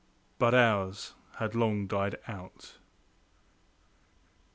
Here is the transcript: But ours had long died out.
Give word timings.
But 0.39 0.55
ours 0.55 1.13
had 1.35 1.53
long 1.53 1.85
died 1.85 2.15
out. 2.27 2.79